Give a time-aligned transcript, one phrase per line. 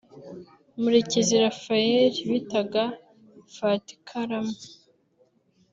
[0.81, 2.83] Murekezi Raphael bitaga
[3.55, 4.55] Fatikaramu